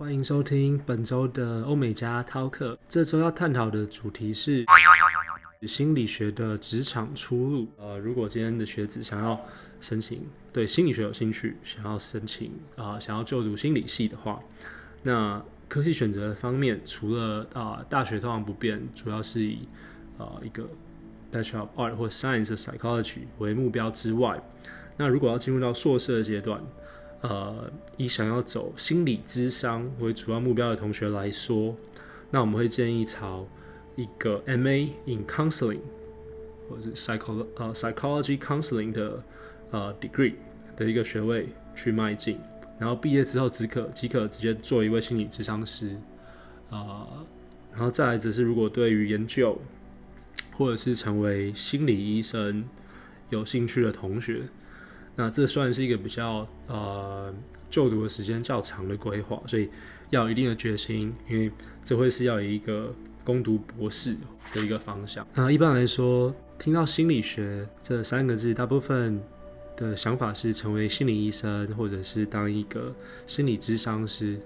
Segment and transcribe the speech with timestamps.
[0.00, 2.78] 欢迎收听本周的欧美加 Talk。
[2.88, 4.64] 这周要探讨的主题是
[5.66, 7.66] 心理学的职场出路。
[7.76, 9.40] 呃，如果今天的学子想要
[9.80, 14.40] 申请对心理学有兴趣，想要申请啊、想要就读心理系的话，
[15.02, 19.66] 那科系选择方面，除了啊、大学通常不变，主要是以
[20.16, 20.62] 啊、呃、一个
[21.32, 24.40] Bachelor of Art 或 Science Psychology 为目标之外，
[24.96, 26.62] 那如果要进入到硕士的阶段。
[27.20, 31.74] 呃，以想要走心理咨商为主要目标的同学来说，
[32.30, 33.46] 那我们会建议朝
[33.96, 35.80] 一个 MA in Counseling
[36.68, 39.24] 或者是 Psychology 呃 Psychology Counseling 的
[39.72, 40.34] 呃 degree
[40.76, 42.38] 的一个学位去迈进，
[42.78, 45.96] 然后毕业之后即可即可直接做一位心理咨商师
[46.70, 47.24] 啊、
[47.72, 49.58] 然后再来则是如果对于研究
[50.52, 52.64] 或者是成为心理医生
[53.30, 54.42] 有兴趣的同学。
[55.20, 57.34] 那这算是一个比较呃
[57.68, 59.68] 就读的时间较长的规划，所以
[60.10, 61.50] 要有一定的决心，因为
[61.82, 62.94] 这会是要有一个
[63.24, 64.16] 攻读博士
[64.54, 65.26] 的一个方向。
[65.34, 69.20] 那一般来说，听到心理学这三个字，大部分
[69.76, 72.94] 的想法是成为心理医生，或者是当一个
[73.26, 74.40] 心理咨商师。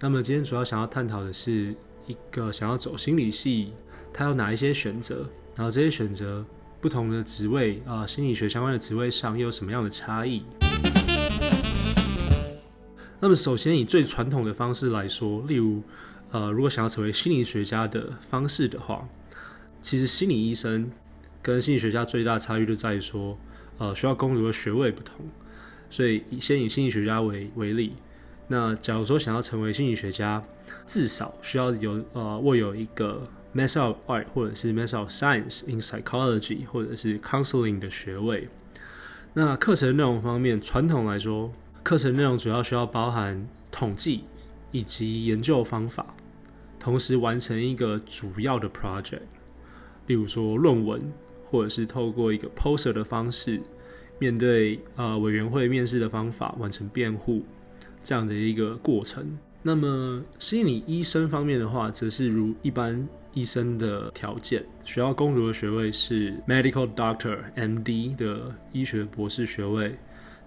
[0.00, 1.74] 那么今天主要想要探讨的是
[2.06, 3.74] 一个想要走心理系，
[4.10, 6.42] 他有哪一些选择，然后这些选择。
[6.84, 10.44] 不同的职位啊、心理学相关的职位上又有什么样的差异？
[13.20, 15.82] 那么，首先以最传统的方式来说，例如，
[16.30, 19.08] 呃，如果想要成为心理学家的方式的话，
[19.80, 20.90] 其实心理医生
[21.40, 23.38] 跟心理学家最大差异就在于说，
[23.78, 25.24] 呃，需要攻读的学位不同。
[25.88, 27.94] 所以，以先以心理学家为为例，
[28.48, 30.44] 那假如说想要成为心理学家，
[30.86, 33.26] 至少需要有呃握有一个。
[33.54, 38.48] Master of Art 或者是 Master of Science in Psychology 或者是 Counseling 的学位。
[39.34, 44.24] 那课程内容方面，传统来说，课程内容主要需要包含统计
[44.72, 46.14] 以及研究方法，
[46.78, 49.22] 同时完成一个主要的 project，
[50.06, 51.00] 例如说论文，
[51.50, 53.60] 或者是透过一个 poster 的方式，
[54.18, 57.44] 面对呃委员会面试的方法完成辩护
[58.02, 59.38] 这样的一个过程。
[59.66, 63.08] 那么心理医生方面的话，则是如一般。
[63.36, 69.96] 医生的条件，需要攻读的学位是 Medical Doctor (MD) 的医学博士学位，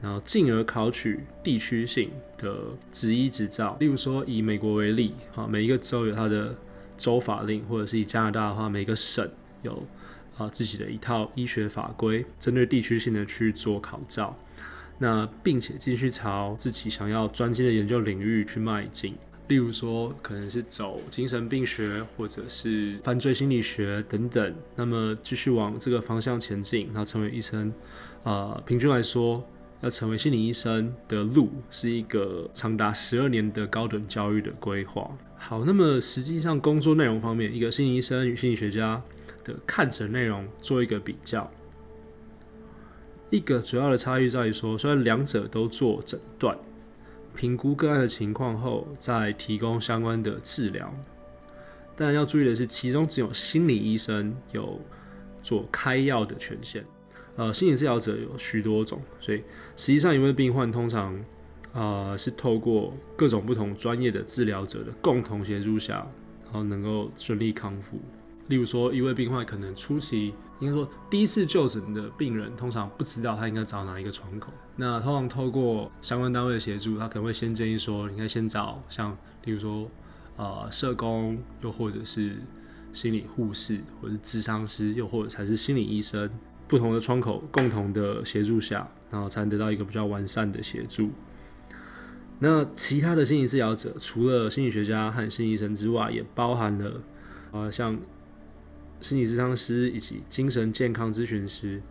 [0.00, 2.56] 然后进而考取地区性的
[2.90, 3.76] 执医执照。
[3.78, 6.56] 例如说，以美国为例，啊，每一个州有它的
[6.98, 9.30] 州法令，或者是以加拿大的话，每个省
[9.62, 9.86] 有
[10.36, 14.36] 啊自己的一套医学法规，针对地区性的去做考照。
[14.98, 19.14] 那并且继续朝自己想要专精的研究领域去迈进。
[19.48, 24.54] 例如说，可能是走精神病学，或者是犯罪心理学等等。
[24.76, 27.70] 那么继续往这个方向前进，然后成为医生。
[28.22, 29.44] 呃，平均来说，
[29.82, 35.10] 要成为心理医生的路是一个长达十二年的高等教育的规划。
[35.36, 39.02] 好，那么实际上工作内容方面，一个心理医生与心理学家
[39.44, 41.50] 的看诊内容做一个比较。
[43.32, 46.56] 一个主要的差异在于说，虽然两者都做诊断。
[47.34, 50.94] 评估个案的情况后，再提供相关的治疗。
[51.96, 54.78] 但要注意的是，其中只有心理医生有
[55.42, 56.84] 做开药的权限。
[57.36, 59.38] 呃，心理治疗者有许多种，所以
[59.78, 61.18] 实际上一位病患通常，
[61.72, 66.06] 呃，是透过各种不同专业的治疗者的共同协助下，
[66.44, 67.98] 然后能够顺利康复。
[68.48, 74.52] 例如说，一位病患可能初期，应该说第一次就诊的病人，通常不知道他应该找哪一个窗口。
[74.76, 79.10] 那通常透过相关单位的协助，他可能会先建议说，你应该先找像，
[79.44, 79.90] 例如说，
[80.36, 82.36] 呃，社工，又或者是
[82.92, 86.30] 心理护士，或者是咨商师，又或者才是心理医生，
[86.68, 91.10] 不同的窗口共同的协助下，然后才能得到一个比较完善的协助。
[92.38, 97.00] 那其他的心理治疗者，除了心理学家和心理医生之外，也包含了，
[97.50, 97.98] 呃，像。
[99.02, 101.82] 心理咨商师以及精神健康咨询师，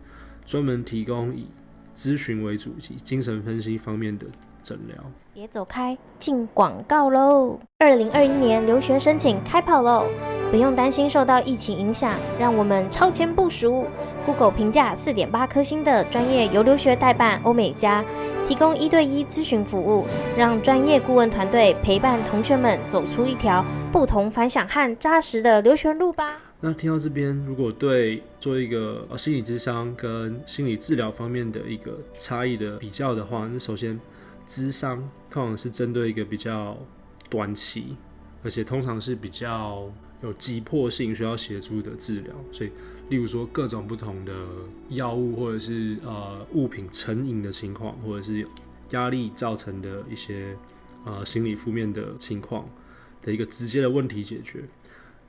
[0.46, 1.46] 专门提供以
[1.94, 4.26] 咨询为主及精神分析方面的
[4.62, 4.96] 诊疗。
[5.34, 7.60] 别走开，进广告喽！
[7.78, 10.06] 二零二一年留学申请开跑喽！
[10.50, 13.86] 不用担心受到疫情影响，让我们超前部署。
[14.24, 18.04] Google 评价四点八颗星的专业游留学代办欧美家，
[18.46, 20.06] 提供一对一咨询服务，
[20.36, 26.38] 让专业顾问团队陪伴同学们走出一条不同凡响和扎实的留学路吧。
[26.64, 34.00] 那听到这边，如果对做一个心理咨商跟心理治疗方面的一个差异的比较的话，那首先，
[34.46, 34.96] 咨商
[35.28, 36.78] 通常是针对一个比较
[37.28, 37.96] 短期，
[38.44, 39.92] 而且通常是比较
[40.22, 42.32] 有急迫性需要协助的治疗。
[42.52, 42.70] 所以，
[43.08, 44.32] 例如说各种不同的
[44.90, 48.46] 药物，或者是呃物品成瘾的情况，或者是
[48.90, 50.56] 压力造成的一些
[51.04, 52.64] 呃心理负面的情况
[53.20, 54.62] 的一个直接的问题解决，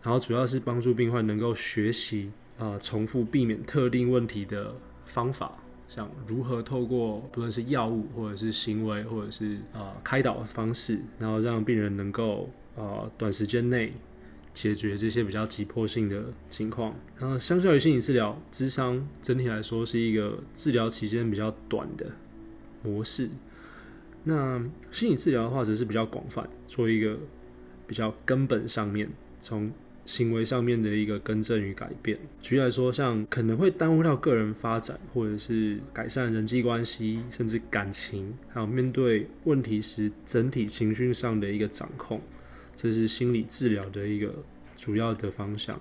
[0.03, 2.29] 然后主要是帮助病患能够学习
[2.59, 5.57] 呃重复避免特定问题的方法，
[5.88, 13.94] 像如何透过不论是药物或者是行为或者是呃开导的方式，然后让病人能够呃短时间内。
[14.53, 22.06] 解决这些比较急迫性的情况，然后相较于心理治疗，咨商整体来说是一个治疗期间比较短的
[22.83, 23.27] 模式。
[24.25, 27.17] 那心理治疗的话，则是比较广泛，做一个
[27.88, 29.09] 比较根本上面，
[29.39, 29.71] 从
[30.05, 32.17] 行为上面的一个更正与改变。
[32.41, 42.21] 举例来说，像可能会耽误到个人发展，或者是改善人际关系，甚至感情，还有面对问题时整体情绪上的一个掌控。
[42.75, 44.33] 这是心理治疗的一个
[44.75, 45.79] 主要的方向。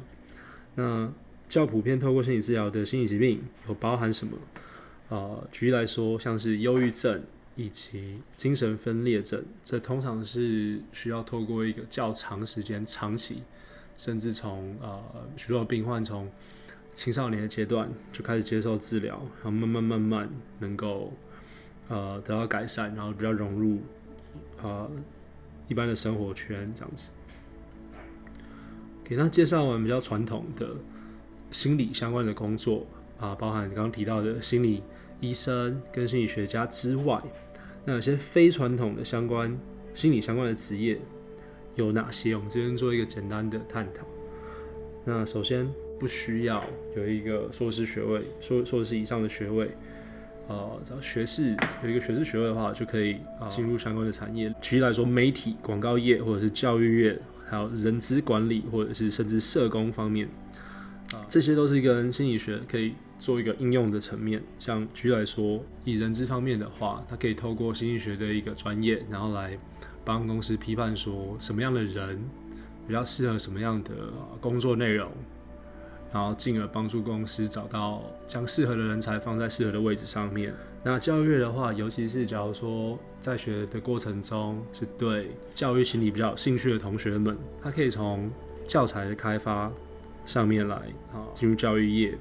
[0.75, 1.13] 那
[1.49, 4.39] 较普遍透过心理治疗的心理疾病有包含什么？
[5.09, 7.23] 呃，举例来说，像是忧郁症
[7.55, 13.43] 以及精神分裂症，这通常是需要透过一个较长时间、长期，
[13.97, 15.03] 甚至从呃
[15.37, 16.31] 许多病患从
[16.93, 20.29] 青少年的阶段就开始接受治疗，然后慢慢慢慢
[20.59, 21.13] 能够
[21.89, 23.81] 呃得到改善，然后比较融入
[24.63, 24.91] 呃。
[25.69, 27.09] 一般的生活圈这样子，
[29.03, 30.69] 给他介绍完比较传统的
[31.51, 32.85] 心理相关的工作
[33.19, 34.83] 啊，包含刚刚提到的心理
[35.21, 37.19] 医生跟心理学家之外，
[37.87, 39.57] 那有些非传统的相关
[39.95, 41.01] 心理相关的职业
[41.75, 42.35] 有哪些？
[42.35, 44.07] 我们这边做一个简单的探讨。
[45.05, 46.65] 那首先不需要
[46.97, 49.71] 有一个硕士学位，硕硕士以上的学位。
[50.49, 53.17] 呃，只要学士有一个学士学位的话，就可以
[53.49, 54.53] 进入相关的产业。
[54.61, 60.29] 举例来说，媒体、广告业，或者是教育业，还有人资管理，或者是甚至社工方面，
[61.13, 64.43] 啊，这些都是一个人心理学可以做一个应用的层面。
[64.59, 69.57] 像举例来说，以人资方面的话，它可以透过心理学的一个专业，然后来
[70.05, 72.23] 帮公司批判说什么样的人
[72.87, 73.91] 比较适合什么样的
[74.41, 75.11] 工作内容。
[76.13, 80.53] 然后进而帮助公司找到将适合的人才放在适合的位置上面。
[80.85, 88.31] 那教育的话，尤其是假如说在学的过程中是对教育心理比较有兴趣的同学们，他可以从
[88.69, 89.73] 教材的开发
[90.27, 90.77] 上面来
[91.15, 92.19] 啊进入教育业。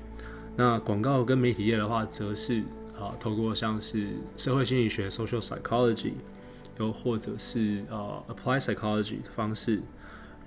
[0.56, 2.62] 那广告跟媒体业的话，则是
[2.98, 4.08] 啊透过像是
[4.38, 6.14] 社会心理学 （social psychology）
[6.82, 9.82] 又或者是呃 apply psychology 的方式。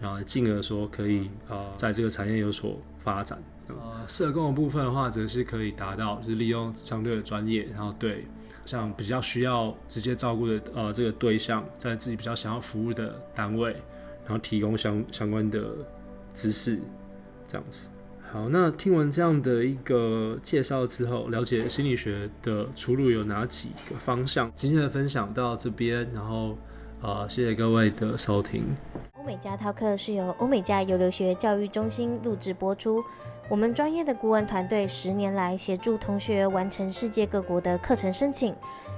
[0.01, 3.41] 然后进而说可以呃，在这个产业有所发展。
[3.69, 8.27] 呃，社工的部分的话，则是可以达到，就是利用相对的专业，然后对
[8.67, 13.71] 像比较需要直接照顾的呃这个对象，在自己比较想要服务的单位，
[14.25, 15.63] 然后提供相相关的
[16.35, 16.79] 知识，
[17.47, 17.89] 这样子。
[18.35, 24.51] 好，那听完这样的一个介绍之后，了解心理学的出路有哪几个方向？
[24.57, 26.59] 今天的分享到这边，然后
[27.01, 28.65] 呃，谢谢各位的收听。
[29.13, 33.05] 欧美家 Talk 是由欧美家游留学教育中心录制播出。
[33.49, 38.57] 我们专业的顾问团队十年来协助同学完成世界各国的课程申请，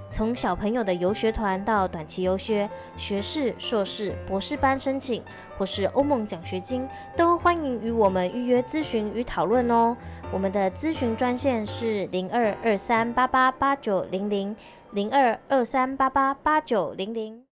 [0.09, 5.21] 从小朋友的游学团到短期游学、学士、硕士、博士班申请，
[5.59, 9.97] 或是欧盟奖学金，都欢迎与我们预约咨询与讨论哦。
[10.33, 14.55] 我们的咨询专线是零二二三八八八九零零
[14.93, 17.46] 零二二三八八八九零零。